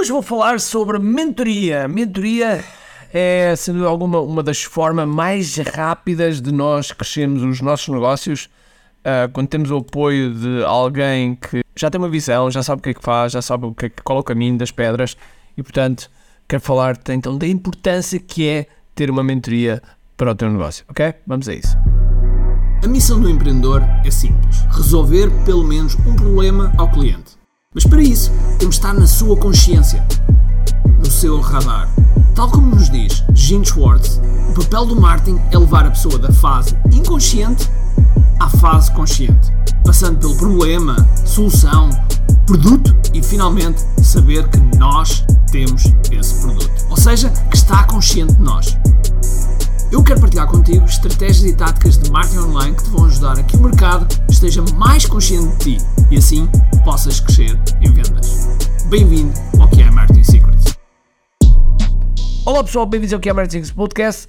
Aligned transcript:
Hoje 0.00 0.12
vou 0.12 0.22
falar 0.22 0.58
sobre 0.60 0.98
mentoria. 0.98 1.86
Mentoria 1.86 2.64
é, 3.12 3.54
sem 3.54 3.74
dúvida 3.74 3.90
alguma, 3.90 4.18
uma 4.18 4.42
das 4.42 4.62
formas 4.62 5.06
mais 5.06 5.56
rápidas 5.56 6.40
de 6.40 6.50
nós 6.50 6.90
crescermos 6.90 7.42
os 7.42 7.60
nossos 7.60 7.86
negócios 7.88 8.48
uh, 9.00 9.30
quando 9.30 9.48
temos 9.48 9.70
o 9.70 9.76
apoio 9.76 10.32
de 10.32 10.64
alguém 10.64 11.34
que 11.34 11.62
já 11.76 11.90
tem 11.90 12.00
uma 12.00 12.08
visão, 12.08 12.50
já 12.50 12.62
sabe 12.62 12.80
o 12.80 12.82
que 12.82 12.88
é 12.88 12.94
que 12.94 13.02
faz, 13.02 13.32
já 13.32 13.42
sabe 13.42 13.66
o 13.66 13.74
que 13.74 13.86
é, 13.86 13.92
qual 14.02 14.16
é 14.16 14.20
o 14.22 14.24
caminho 14.24 14.56
das 14.56 14.70
pedras 14.70 15.18
e, 15.54 15.62
portanto, 15.62 16.10
quero 16.48 16.62
falar 16.62 16.98
então 17.10 17.36
da 17.36 17.46
importância 17.46 18.18
que 18.18 18.48
é 18.48 18.66
ter 18.94 19.10
uma 19.10 19.22
mentoria 19.22 19.82
para 20.16 20.30
o 20.30 20.34
teu 20.34 20.50
negócio, 20.50 20.82
ok? 20.88 21.12
Vamos 21.26 21.46
a 21.46 21.52
isso. 21.52 21.76
A 22.82 22.88
missão 22.88 23.20
do 23.20 23.28
empreendedor 23.28 23.82
é 24.02 24.10
simples: 24.10 24.62
resolver 24.70 25.28
pelo 25.44 25.62
menos 25.62 25.94
um 26.06 26.16
problema 26.16 26.72
ao 26.78 26.90
cliente. 26.90 27.39
Mas 27.72 27.84
para 27.84 28.02
isso, 28.02 28.32
temos 28.58 28.74
de 28.74 28.80
estar 28.80 28.92
na 28.92 29.06
sua 29.06 29.36
consciência, 29.36 30.04
no 30.98 31.06
seu 31.08 31.40
radar. 31.40 31.88
Tal 32.34 32.50
como 32.50 32.74
nos 32.74 32.90
diz 32.90 33.22
Gene 33.32 33.64
Schwartz, 33.64 34.20
o 34.48 34.54
papel 34.60 34.86
do 34.86 35.00
marketing 35.00 35.40
é 35.52 35.56
levar 35.56 35.86
a 35.86 35.90
pessoa 35.90 36.18
da 36.18 36.32
fase 36.32 36.76
inconsciente 36.92 37.70
à 38.40 38.48
fase 38.48 38.90
consciente, 38.90 39.52
passando 39.84 40.18
pelo 40.18 40.34
problema, 40.34 40.96
solução, 41.24 41.90
produto 42.44 42.92
e 43.14 43.22
finalmente 43.22 43.80
saber 44.02 44.48
que 44.48 44.58
nós 44.76 45.24
temos 45.52 45.84
esse 46.10 46.40
produto. 46.40 46.86
Ou 46.90 46.96
seja, 46.96 47.30
que 47.30 47.56
está 47.56 47.84
consciente 47.84 48.34
de 48.34 48.42
nós. 48.42 48.76
Eu 49.92 50.04
quero 50.04 50.20
partilhar 50.20 50.46
contigo 50.46 50.84
estratégias 50.84 51.42
e 51.42 51.56
táticas 51.56 51.98
de 51.98 52.08
marketing 52.12 52.38
online 52.38 52.76
que 52.76 52.84
te 52.84 52.90
vão 52.90 53.06
ajudar 53.06 53.36
a 53.36 53.42
que 53.42 53.56
o 53.56 53.60
mercado 53.60 54.06
esteja 54.30 54.62
mais 54.76 55.04
consciente 55.04 55.48
de 55.56 55.78
ti 55.78 55.84
e 56.12 56.16
assim 56.16 56.48
possas 56.84 57.18
crescer 57.18 57.58
em 57.80 57.92
vendas. 57.92 58.46
Bem-vindo 58.88 59.32
ao 59.60 59.66
que 59.66 59.82
é 59.82 59.90
Marketing 59.90 60.22
Secrets. 60.22 60.78
Olá 62.46 62.62
pessoal, 62.62 62.86
bem-vindos 62.86 63.12
ao 63.14 63.18
que 63.18 63.28
é 63.28 63.32
Marketing 63.32 63.64
Secrets 63.64 63.72
Podcast. 63.72 64.28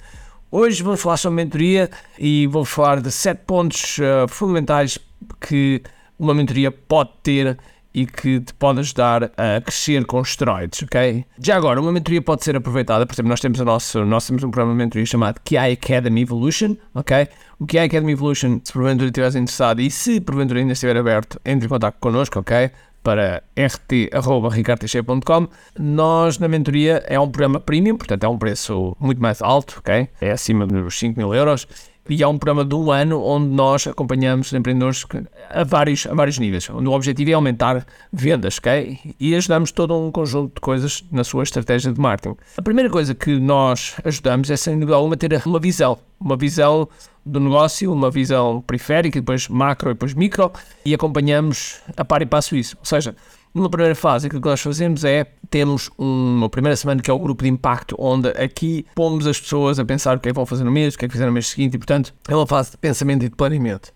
Hoje 0.50 0.82
vamos 0.82 1.00
falar 1.00 1.16
sobre 1.16 1.36
mentoria 1.36 1.88
e 2.18 2.48
vou 2.48 2.64
falar 2.64 3.00
de 3.00 3.12
sete 3.12 3.44
pontos 3.46 3.98
uh, 3.98 4.26
fundamentais 4.26 4.98
que 5.40 5.80
uma 6.18 6.34
mentoria 6.34 6.72
pode 6.72 7.10
ter 7.22 7.56
e 7.94 8.06
que 8.06 8.40
te 8.40 8.54
pode 8.54 8.80
ajudar 8.80 9.24
a 9.36 9.60
crescer 9.60 10.04
com 10.06 10.20
esteroides, 10.20 10.82
ok? 10.82 11.24
Já 11.38 11.56
agora, 11.56 11.80
uma 11.80 11.92
mentoria 11.92 12.22
pode 12.22 12.44
ser 12.44 12.56
aproveitada, 12.56 13.06
por 13.06 13.14
exemplo, 13.14 13.28
nós 13.28 13.40
temos, 13.40 13.60
a 13.60 13.64
nosso, 13.64 14.04
nós 14.04 14.26
temos 14.26 14.42
um 14.42 14.50
programa 14.50 14.72
de 14.72 14.78
mentoria 14.78 15.06
chamado 15.06 15.40
QI 15.44 15.72
Academy 15.72 16.22
Evolution, 16.22 16.76
ok? 16.94 17.28
O 17.58 17.66
QI 17.66 17.80
Academy 17.80 18.12
Evolution, 18.12 18.60
se 18.64 18.72
porventura 18.72 19.06
estiveres 19.06 19.34
interessado 19.36 19.80
e 19.80 19.90
se 19.90 20.20
porventura 20.20 20.60
ainda 20.60 20.72
estiver 20.72 20.96
aberto, 20.96 21.40
entre 21.44 21.66
em 21.66 21.68
contato 21.68 21.96
connosco, 22.00 22.38
ok? 22.38 22.70
Para 23.02 23.42
rt.ricardteixeira.com 23.56 25.48
Nós, 25.78 26.38
na 26.38 26.46
mentoria, 26.46 27.02
é 27.06 27.18
um 27.18 27.28
programa 27.28 27.58
premium, 27.58 27.96
portanto 27.96 28.22
é 28.24 28.28
um 28.28 28.38
preço 28.38 28.96
muito 29.00 29.20
mais 29.20 29.42
alto, 29.42 29.76
ok? 29.80 30.08
É 30.20 30.30
acima 30.30 30.66
dos 30.66 30.98
5 30.98 31.18
mil 31.18 31.34
euros 31.34 31.66
e 32.08 32.22
há 32.22 32.28
um 32.28 32.36
programa 32.36 32.68
um 32.74 32.90
ano 32.90 33.22
onde 33.22 33.46
nós 33.46 33.86
acompanhamos 33.86 34.52
empreendedores 34.52 35.06
a 35.50 35.64
vários, 35.64 36.06
a 36.06 36.14
vários 36.14 36.38
níveis, 36.38 36.68
onde 36.70 36.88
o 36.88 36.92
objetivo 36.92 37.30
é 37.30 37.34
aumentar 37.34 37.86
vendas, 38.12 38.58
ok? 38.58 38.98
E 39.20 39.34
ajudamos 39.34 39.70
todo 39.70 39.96
um 39.96 40.10
conjunto 40.10 40.54
de 40.54 40.60
coisas 40.60 41.04
na 41.12 41.22
sua 41.22 41.44
estratégia 41.44 41.92
de 41.92 42.00
marketing. 42.00 42.36
A 42.56 42.62
primeira 42.62 42.90
coisa 42.90 43.14
que 43.14 43.38
nós 43.38 43.94
ajudamos 44.04 44.50
é, 44.50 44.56
sem 44.56 44.78
dúvida 44.78 44.96
alguma, 44.96 45.16
ter 45.16 45.40
uma 45.46 45.60
visão, 45.60 45.98
uma 46.20 46.36
visão 46.36 46.88
do 47.24 47.38
negócio, 47.38 47.92
uma 47.92 48.10
visão 48.10 48.60
periférica, 48.62 49.20
depois 49.20 49.48
macro 49.48 49.90
e 49.90 49.94
depois 49.94 50.12
micro, 50.14 50.50
e 50.84 50.92
acompanhamos 50.92 51.80
a 51.96 52.04
par 52.04 52.20
e 52.20 52.26
passo 52.26 52.56
isso. 52.56 52.76
Ou 52.80 52.84
seja, 52.84 53.14
numa 53.54 53.68
primeira 53.68 53.94
fase, 53.94 54.26
aquilo 54.26 54.40
que 54.40 54.48
nós 54.48 54.60
fazemos 54.60 55.04
é 55.04 55.26
temos 55.50 55.90
uma 55.98 56.48
primeira 56.48 56.74
semana 56.74 57.02
que 57.02 57.10
é 57.10 57.14
o 57.14 57.18
grupo 57.18 57.44
de 57.44 57.50
impacto, 57.50 57.94
onde 57.98 58.28
aqui 58.30 58.86
pomos 58.94 59.26
as 59.26 59.38
pessoas 59.38 59.78
a 59.78 59.84
pensar 59.84 60.16
o 60.16 60.20
que 60.20 60.28
é 60.28 60.32
que 60.32 60.36
vão 60.36 60.46
fazer 60.46 60.64
no 60.64 60.72
mês, 60.72 60.94
o 60.94 60.98
que 60.98 61.04
é 61.04 61.08
que 61.08 61.12
fizeram 61.12 61.30
no 61.30 61.34
mês 61.34 61.48
seguinte, 61.48 61.74
e 61.74 61.78
portanto 61.78 62.14
é 62.28 62.34
uma 62.34 62.46
fase 62.46 62.70
de 62.70 62.78
pensamento 62.78 63.24
e 63.24 63.28
de 63.28 63.36
planeamento. 63.36 63.92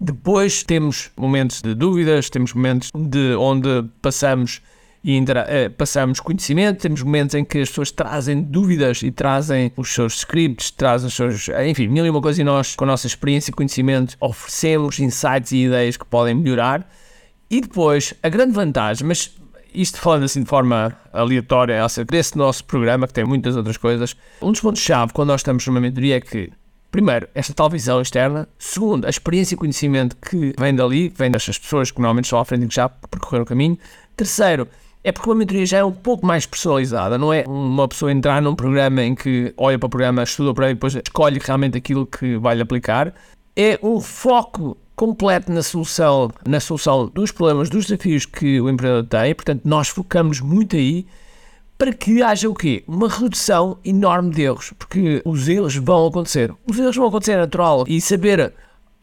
Depois 0.00 0.62
temos 0.62 1.10
momentos 1.16 1.62
de 1.62 1.74
dúvidas, 1.74 2.28
temos 2.28 2.52
momentos 2.52 2.90
de 2.94 3.34
onde 3.34 3.84
passamos 4.00 4.60
e 5.06 5.22
eh, 5.46 5.68
passamos 5.68 6.18
conhecimento, 6.18 6.80
temos 6.80 7.00
momentos 7.00 7.34
em 7.36 7.44
que 7.44 7.60
as 7.60 7.68
pessoas 7.68 7.92
trazem 7.92 8.42
dúvidas 8.42 9.02
e 9.02 9.12
trazem 9.12 9.72
os 9.76 9.94
seus 9.94 10.18
scripts, 10.18 10.72
trazem 10.72 11.06
os 11.06 11.14
seus, 11.14 11.48
enfim, 11.64 11.86
mil 11.86 12.04
e 12.04 12.10
uma 12.10 12.20
coisa 12.20 12.40
e 12.40 12.44
nós, 12.44 12.74
com 12.74 12.84
a 12.84 12.88
nossa 12.88 13.06
experiência 13.06 13.50
e 13.50 13.54
conhecimento, 13.54 14.16
oferecemos 14.20 14.98
insights 14.98 15.52
e 15.52 15.66
ideias 15.66 15.96
que 15.96 16.04
podem 16.04 16.34
melhorar. 16.34 16.90
E 17.50 17.60
depois, 17.60 18.12
a 18.22 18.28
grande 18.28 18.52
vantagem, 18.52 19.06
mas 19.06 19.36
isto 19.72 20.00
falando 20.00 20.24
assim 20.24 20.42
de 20.42 20.48
forma 20.48 20.96
aleatória 21.12 21.84
acerca 21.84 22.16
desse 22.16 22.36
nosso 22.36 22.64
programa, 22.64 23.06
que 23.06 23.12
tem 23.12 23.24
muitas 23.24 23.56
outras 23.56 23.76
coisas, 23.76 24.16
um 24.40 24.50
dos 24.50 24.60
pontos-chave 24.60 25.12
quando 25.12 25.28
nós 25.28 25.40
estamos 25.40 25.66
numa 25.66 25.80
mentoria 25.80 26.16
é 26.16 26.20
que, 26.20 26.50
primeiro, 26.90 27.28
esta 27.34 27.52
tal 27.52 27.68
visão 27.68 28.00
externa, 28.00 28.48
segundo, 28.58 29.06
a 29.06 29.10
experiência 29.10 29.54
e 29.54 29.58
conhecimento 29.58 30.16
que 30.16 30.54
vem 30.58 30.74
dali, 30.74 31.08
vem 31.08 31.30
destas 31.30 31.58
pessoas 31.58 31.90
que 31.90 31.98
normalmente 31.98 32.24
estão 32.24 32.38
à 32.38 32.44
frente 32.44 32.64
e 32.64 32.68
que 32.68 32.74
já 32.74 32.88
percorreram 32.88 33.44
o 33.44 33.46
caminho, 33.46 33.78
terceiro, 34.16 34.66
é 35.04 35.12
porque 35.12 35.28
uma 35.28 35.36
mentoria 35.36 35.64
já 35.64 35.78
é 35.78 35.84
um 35.84 35.92
pouco 35.92 36.26
mais 36.26 36.46
personalizada, 36.46 37.16
não 37.16 37.32
é 37.32 37.44
uma 37.46 37.86
pessoa 37.86 38.10
entrar 38.10 38.42
num 38.42 38.56
programa 38.56 39.04
em 39.04 39.14
que 39.14 39.54
olha 39.56 39.78
para 39.78 39.86
o 39.86 39.90
programa, 39.90 40.24
estuda 40.24 40.50
o 40.50 40.54
programa 40.54 40.72
e 40.72 40.74
depois 40.74 40.96
escolhe 40.96 41.38
realmente 41.40 41.78
aquilo 41.78 42.06
que 42.06 42.36
vai 42.38 42.56
lhe 42.56 42.62
aplicar. 42.62 43.14
É 43.54 43.78
um 43.82 44.00
foco 44.00 44.76
completo 44.96 45.52
na 45.52 45.62
solução, 45.62 46.30
na 46.48 46.58
solução 46.58 47.06
dos 47.06 47.30
problemas, 47.30 47.68
dos 47.68 47.84
desafios 47.84 48.24
que 48.24 48.60
o 48.60 48.68
empreendedor 48.70 49.04
tem, 49.04 49.34
portanto, 49.34 49.60
nós 49.64 49.88
focamos 49.88 50.40
muito 50.40 50.74
aí 50.74 51.06
para 51.76 51.92
que 51.92 52.22
haja 52.22 52.48
o 52.48 52.54
quê? 52.54 52.82
Uma 52.88 53.06
redução 53.06 53.78
enorme 53.84 54.30
de 54.30 54.42
erros, 54.42 54.72
porque 54.78 55.20
os 55.26 55.46
erros 55.46 55.76
vão 55.76 56.06
acontecer. 56.06 56.52
Os 56.66 56.78
erros 56.78 56.96
vão 56.96 57.08
acontecer 57.08 57.32
é 57.32 57.36
natural 57.36 57.84
e 57.86 58.00
saber 58.00 58.54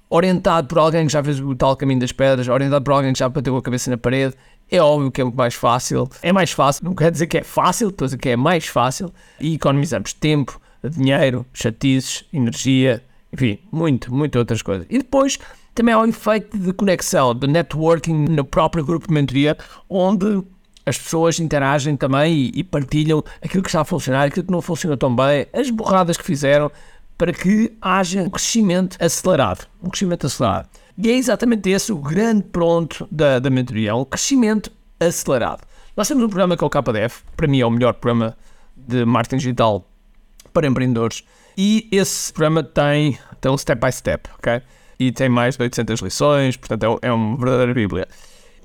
orientado 0.10 0.68
por 0.68 0.80
alguém 0.80 1.06
que 1.06 1.14
já 1.14 1.24
fez 1.24 1.40
o 1.40 1.56
tal 1.56 1.78
caminho 1.78 2.00
das 2.00 2.12
pedras, 2.12 2.48
orientado 2.48 2.84
por 2.84 2.92
alguém 2.94 3.14
que 3.14 3.20
já 3.20 3.30
bateu 3.30 3.56
a 3.56 3.62
cabeça 3.62 3.92
na 3.92 3.98
parede, 3.98 4.36
é 4.72 4.82
óbvio 4.82 5.12
que 5.12 5.22
é 5.22 5.24
muito 5.24 5.38
mais 5.38 5.54
fácil. 5.54 6.10
É 6.24 6.32
mais 6.34 6.52
fácil, 6.52 6.86
não 6.86 6.96
quer 6.96 7.12
dizer 7.12 7.28
que 7.28 7.38
é 7.38 7.44
fácil, 7.44 7.90
estou 7.90 8.06
a 8.06 8.08
dizer 8.08 8.18
que 8.18 8.30
é 8.30 8.36
mais 8.36 8.66
fácil 8.66 9.14
e 9.40 9.54
economizamos 9.54 10.14
tempo, 10.14 10.60
dinheiro, 10.84 11.46
chatices, 11.54 12.26
energia, 12.34 13.04
enfim, 13.32 13.60
muito, 13.72 14.14
muito 14.14 14.38
outras 14.40 14.64
coisas. 14.64 14.88
E 14.90 14.98
depois 14.98 15.38
também 15.74 15.94
há 15.94 16.00
um 16.00 16.06
efeito 16.06 16.58
de 16.58 16.72
conexão, 16.74 17.34
de 17.34 17.48
networking 17.48 18.26
no 18.30 18.46
próprio 18.46 18.86
grupo 18.86 19.08
de 19.08 19.14
mentoria, 19.14 19.58
onde 19.90 20.44
as 20.86 20.98
pessoas 20.98 21.40
interagem 21.40 21.96
também 21.96 22.34
e, 22.34 22.52
e, 22.56 22.64
partilham 22.64 23.24
aquilo 23.42 23.64
que 23.64 23.70
está 23.70 23.82
a 23.82 23.86
funcionar, 23.86 24.26
aquilo 24.26 24.46
que 24.46 24.52
não 24.52 24.62
funciona 24.62 24.98
tão 24.98 25.16
bem, 25.16 25.48
as 25.54 25.70
borradas 25.70 26.18
que 26.18 26.24
fizeram, 26.24 26.72
para 27.18 27.32
que 27.32 27.72
haja 27.82 28.22
um 28.22 28.30
crescimento 28.30 28.98
acelerado. 29.00 29.68
Um 29.82 29.90
crescimento 29.90 30.28
acelerado. 30.28 30.68
E 30.98 31.10
é 31.10 31.16
exatamente 31.16 31.70
esse 31.70 31.92
o 31.92 31.98
grande 31.98 32.44
pronto 32.44 33.08
da, 33.10 33.40
da 33.40 33.50
mentoria, 33.50 33.92
é 33.92 33.94
um 33.94 34.06
crescimento 34.06 34.72
acelerado. 35.00 35.62
Nós 35.96 36.08
temos 36.08 36.24
um 36.24 36.28
programa 36.28 36.58
que 36.58 36.64
é 36.64 36.68
o 36.68 36.70
KDF, 36.70 37.24
para 37.36 37.48
mim 37.48 37.62
é 37.62 37.66
o 37.66 37.70
melhor 37.70 37.94
programa 37.94 38.36
de 38.76 39.06
marketing 39.06 39.38
digital 39.38 39.88
para 40.52 40.68
empreendedores, 40.68 41.24
e 41.58 41.88
esse 41.92 42.34
programa 42.34 42.64
tem, 42.64 43.18
tem 43.40 43.52
um 43.52 43.58
step 43.58 43.80
by 43.80 43.92
step, 43.92 44.30
ok? 44.38 44.62
E 45.00 45.12
tem 45.12 45.30
mais 45.30 45.58
de 45.58 45.64
800 45.64 46.02
lições, 46.02 46.58
portanto 46.58 47.00
é, 47.02 47.08
é 47.08 47.12
uma 47.12 47.38
verdadeira 47.38 47.74
bíblia. 47.74 48.08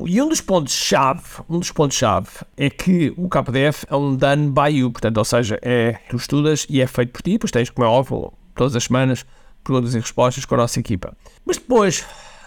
E 0.07 0.23
um 0.23 0.29
dos 0.29 0.41
pontos-chave, 0.41 1.23
um 1.49 1.59
dos 1.59 1.73
pontos-chave 1.73 2.29
é 2.57 2.71
que 2.71 3.13
o 3.17 3.29
KDF 3.29 3.85
é 3.91 3.97
um 3.97 4.15
done 4.15 4.51
by 4.51 4.69
you, 4.71 4.93
portanto, 4.93 5.17
ou 5.17 5.25
seja, 5.25 5.59
é, 5.61 5.99
tu 6.09 6.17
estudas 6.17 6.67
e 6.69 6.81
é 6.81 6.87
feito 6.87 7.13
por 7.13 7.23
ti, 7.23 7.37
pois 7.37 7.51
tens, 7.51 7.69
como 7.69 7.85
é 7.85 7.91
óbvio, 7.91 8.33
todas 8.55 8.77
as 8.77 8.85
semanas, 8.85 9.27
perguntas 9.65 9.95
e 9.95 9.99
respostas 9.99 10.45
com 10.45 10.55
a 10.55 10.59
nossa 10.59 10.79
equipa. 10.79 11.17
Mas 11.45 11.57
depois, 11.57 12.07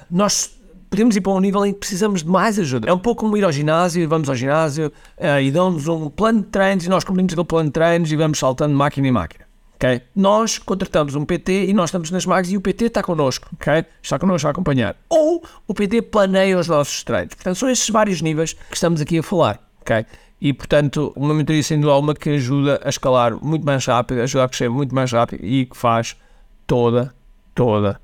nós 0.10 0.58
podemos 0.90 1.16
ir 1.16 1.22
para 1.22 1.34
um 1.34 1.40
nível 1.40 1.66
em 1.66 1.74
que 1.74 1.80
precisamos 1.80 2.24
de 2.24 2.30
mais 2.30 2.58
ajuda. 2.58 2.90
É 2.90 2.94
um 2.94 3.00
pouco 3.00 3.22
como 3.22 3.36
ir 3.36 3.44
ao 3.44 3.52
ginásio, 3.52 4.08
vamos 4.08 4.30
ao 4.30 4.36
ginásio 4.36 4.92
uh, 5.18 5.42
e 5.42 5.52
dão-nos 5.52 5.88
um 5.88 6.10
plano 6.10 6.42
de 6.42 6.48
treinos 6.48 6.86
e 6.86 6.90
nós 6.90 7.04
cumprimos 7.04 7.34
aquele 7.34 7.48
plano 7.48 7.70
de 7.70 7.74
treinos 7.74 8.12
e 8.12 8.16
vamos 8.16 8.40
saltando 8.40 8.76
máquina 8.76 9.08
em 9.08 9.12
máquina. 9.12 9.51
Okay? 9.82 10.04
Nós 10.16 10.60
contratamos 10.60 11.16
um 11.16 11.26
PT 11.26 11.66
e 11.66 11.74
nós 11.74 11.90
estamos 11.90 12.12
nas 12.12 12.24
marcas 12.24 12.52
e 12.52 12.58
o 12.58 12.62
PT 12.62 12.86
está 12.86 13.02
connosco, 13.02 13.50
okay? 13.54 13.84
está 14.00 14.20
connosco 14.20 14.48
a 14.48 14.52
acompanhar. 14.52 14.96
Ou 15.10 15.44
o 15.68 15.74
PT 15.74 16.04
planeia 16.04 16.60
os 16.60 16.68
nossos 16.68 17.04
treinos. 17.04 17.34
Portanto, 17.34 17.56
são 17.56 17.68
estes 17.68 17.90
vários 17.90 18.22
níveis 18.22 18.54
que 18.54 18.76
estamos 18.76 19.02
aqui 19.02 19.18
a 19.18 19.24
falar. 19.24 19.60
Okay? 19.82 20.06
E, 20.40 20.54
portanto, 20.54 21.12
uma 21.16 21.34
mentoria 21.34 21.64
dúvida 21.64 21.90
alguma 21.90 22.14
que 22.14 22.30
ajuda 22.30 22.80
a 22.84 22.90
escalar 22.90 23.36
muito 23.44 23.66
mais 23.66 23.84
rápido, 23.84 24.22
ajuda 24.22 24.44
a 24.44 24.48
crescer 24.48 24.70
muito 24.70 24.94
mais 24.94 25.12
rápido 25.12 25.44
e 25.44 25.66
que 25.66 25.76
faz 25.76 26.16
toda, 26.68 27.12
toda, 27.56 28.00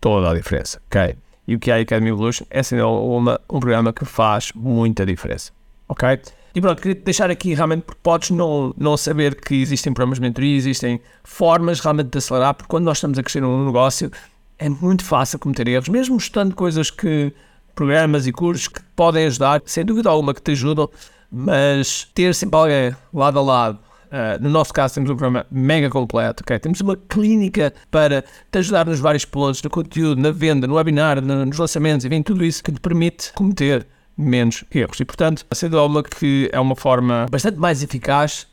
toda 0.00 0.28
a 0.28 0.34
diferença. 0.34 0.82
Okay? 0.88 1.14
E 1.46 1.54
o 1.54 1.60
que 1.60 1.70
é 1.70 1.74
a 1.74 1.80
Academy 1.80 2.10
Evolution 2.10 2.46
é 2.50 2.64
sem 2.64 2.80
dúvida 2.80 3.40
um 3.48 3.60
programa 3.60 3.92
que 3.92 4.04
faz 4.04 4.50
muita 4.56 5.06
diferença. 5.06 5.52
Ok? 5.88 6.20
E 6.54 6.60
pronto, 6.60 6.82
queria 6.82 7.00
deixar 7.02 7.30
aqui 7.30 7.54
realmente, 7.54 7.82
porque 7.82 8.00
podes 8.02 8.30
não, 8.30 8.74
não 8.76 8.96
saber 8.96 9.34
que 9.34 9.54
existem 9.54 9.92
programas 9.92 10.18
de 10.18 10.22
mentoria, 10.22 10.56
existem 10.56 11.00
formas 11.24 11.80
realmente 11.80 12.10
de 12.10 12.18
acelerar, 12.18 12.54
porque 12.54 12.68
quando 12.68 12.84
nós 12.84 12.98
estamos 12.98 13.18
a 13.18 13.22
crescer 13.22 13.40
num 13.40 13.64
negócio 13.64 14.10
é 14.58 14.68
muito 14.68 15.04
fácil 15.04 15.38
cometer 15.38 15.66
erros, 15.66 15.88
mesmo 15.88 16.16
estando 16.16 16.54
coisas 16.54 16.90
que, 16.90 17.32
programas 17.74 18.26
e 18.26 18.32
cursos 18.32 18.68
que 18.68 18.80
podem 18.94 19.26
ajudar, 19.26 19.62
sem 19.64 19.84
dúvida 19.84 20.08
alguma 20.08 20.34
que 20.34 20.42
te 20.42 20.52
ajudam, 20.52 20.88
mas 21.30 22.08
ter 22.14 22.34
sempre 22.34 22.58
alguém 22.58 22.96
lado 23.12 23.38
a 23.38 23.42
lado. 23.42 23.78
Uh, 24.12 24.42
no 24.42 24.50
nosso 24.50 24.74
caso, 24.74 24.94
temos 24.94 25.08
um 25.08 25.16
programa 25.16 25.46
mega 25.50 25.88
completo, 25.88 26.42
ok? 26.42 26.58
Temos 26.58 26.80
uma 26.82 26.94
clínica 26.94 27.72
para 27.90 28.22
te 28.50 28.58
ajudar 28.58 28.84
nos 28.84 29.00
vários 29.00 29.24
pontos, 29.24 29.62
no 29.62 29.70
conteúdo, 29.70 30.20
na 30.20 30.30
venda, 30.30 30.66
no 30.66 30.74
webinar, 30.74 31.22
no, 31.22 31.46
nos 31.46 31.58
lançamentos, 31.58 32.04
enfim, 32.04 32.22
tudo 32.22 32.44
isso 32.44 32.62
que 32.62 32.70
te 32.70 32.78
permite 32.78 33.32
cometer 33.32 33.86
menos 34.16 34.64
erros. 34.70 35.00
E, 35.00 35.04
portanto, 35.04 35.46
a 35.50 35.54
cédula 35.54 36.02
que 36.02 36.48
é 36.52 36.60
uma 36.60 36.76
forma 36.76 37.26
bastante 37.30 37.58
mais 37.58 37.82
eficaz 37.82 38.46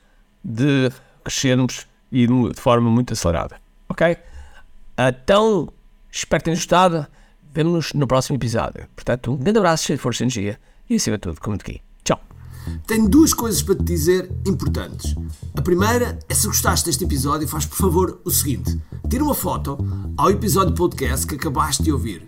de 0.44 0.92
crescermos 1.24 1.88
e 2.12 2.28
de 2.28 2.60
forma 2.60 2.90
muito 2.90 3.14
acelerada, 3.14 3.58
ok? 3.88 4.18
Então, 4.98 5.72
espero 6.12 6.42
que 6.42 6.46
tenham 6.46 6.58
gostado. 6.58 7.08
Vemo-nos 7.52 7.94
no 7.94 8.06
próximo 8.06 8.38
episódio. 8.38 8.88
Portanto, 8.96 9.32
um 9.32 9.38
grande 9.38 9.58
abraço, 9.58 9.86
cheio 9.86 9.98
de 9.98 10.04
força 10.04 10.22
e 10.22 10.26
energia 10.26 10.60
e, 10.90 10.96
acima 10.96 11.18
de 11.18 11.22
tudo, 11.22 11.42
como 11.42 11.56
aqui. 11.56 11.82
Tchau. 12.04 12.22
Tenho 12.86 13.10
duas 13.10 13.34
coisas 13.34 13.64
para 13.64 13.76
te 13.76 13.84
dizer 13.84 14.32
importantes. 14.46 15.16
A 15.56 15.62
primeira 15.62 16.20
é 16.28 16.34
se 16.36 16.46
gostaste 16.46 16.86
deste 16.86 17.04
episódio, 17.04 17.48
faz 17.48 17.66
por 17.66 17.78
favor 17.78 18.22
o 18.24 18.30
seguinte: 18.30 18.80
tira 19.10 19.24
uma 19.24 19.34
foto 19.34 19.78
ao 20.16 20.30
episódio 20.30 20.76
podcast 20.76 21.26
que 21.26 21.36
acabaste 21.36 21.82
de 21.82 21.92
ouvir, 21.92 22.28